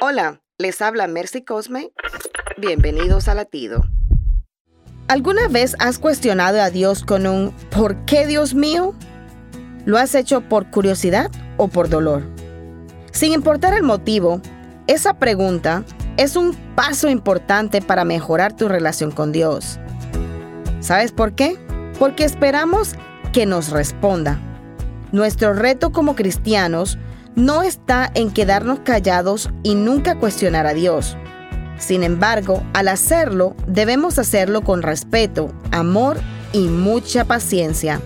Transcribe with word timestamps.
Hola, 0.00 0.40
les 0.58 0.80
habla 0.80 1.08
Mercy 1.08 1.42
Cosme. 1.42 1.90
Bienvenidos 2.56 3.26
a 3.26 3.34
Latido. 3.34 3.82
¿Alguna 5.08 5.48
vez 5.48 5.74
has 5.80 5.98
cuestionado 5.98 6.62
a 6.62 6.70
Dios 6.70 7.02
con 7.02 7.26
un 7.26 7.52
¿por 7.70 8.04
qué 8.04 8.24
Dios 8.24 8.54
mío? 8.54 8.94
¿Lo 9.86 9.98
has 9.98 10.14
hecho 10.14 10.40
por 10.42 10.70
curiosidad 10.70 11.32
o 11.56 11.66
por 11.66 11.88
dolor? 11.88 12.22
Sin 13.10 13.32
importar 13.32 13.74
el 13.74 13.82
motivo, 13.82 14.40
esa 14.86 15.14
pregunta 15.14 15.82
es 16.16 16.36
un 16.36 16.54
paso 16.76 17.08
importante 17.08 17.82
para 17.82 18.04
mejorar 18.04 18.54
tu 18.54 18.68
relación 18.68 19.10
con 19.10 19.32
Dios. 19.32 19.80
¿Sabes 20.78 21.10
por 21.10 21.34
qué? 21.34 21.58
Porque 21.98 22.22
esperamos 22.22 22.94
que 23.32 23.46
nos 23.46 23.70
responda. 23.70 24.38
Nuestro 25.10 25.54
reto 25.54 25.90
como 25.90 26.14
cristianos 26.14 26.98
no 27.38 27.62
está 27.62 28.10
en 28.14 28.32
quedarnos 28.32 28.80
callados 28.80 29.48
y 29.62 29.76
nunca 29.76 30.18
cuestionar 30.18 30.66
a 30.66 30.74
Dios. 30.74 31.16
Sin 31.78 32.02
embargo, 32.02 32.64
al 32.74 32.88
hacerlo, 32.88 33.54
debemos 33.68 34.18
hacerlo 34.18 34.62
con 34.62 34.82
respeto, 34.82 35.52
amor 35.70 36.18
y 36.52 36.66
mucha 36.66 37.24
paciencia. 37.24 38.00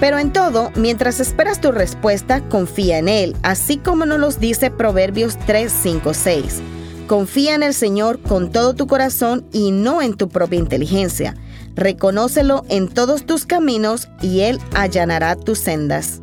Pero 0.00 0.18
en 0.18 0.32
todo, 0.32 0.70
mientras 0.74 1.20
esperas 1.20 1.60
tu 1.60 1.70
respuesta, 1.70 2.40
confía 2.48 2.96
en 2.96 3.08
Él, 3.08 3.36
así 3.42 3.76
como 3.76 4.06
nos 4.06 4.20
los 4.20 4.40
dice 4.40 4.70
Proverbios 4.70 5.36
3, 5.44 5.70
5, 5.70 6.14
6. 6.14 6.62
Confía 7.06 7.54
en 7.54 7.62
el 7.62 7.74
Señor 7.74 8.22
con 8.22 8.50
todo 8.52 8.74
tu 8.74 8.86
corazón 8.86 9.46
y 9.52 9.70
no 9.70 10.00
en 10.00 10.14
tu 10.14 10.30
propia 10.30 10.58
inteligencia. 10.58 11.34
Reconócelo 11.74 12.64
en 12.70 12.88
todos 12.88 13.26
tus 13.26 13.44
caminos 13.44 14.08
y 14.22 14.40
Él 14.40 14.58
allanará 14.74 15.36
tus 15.36 15.58
sendas. 15.58 16.22